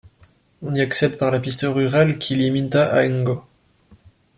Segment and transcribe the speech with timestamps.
[0.63, 3.43] On y accède par la piste rurale qui lie Minta à Ngo'o.